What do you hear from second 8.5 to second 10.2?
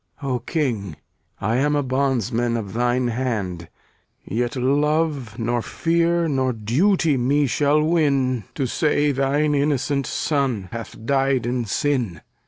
To say thine innocent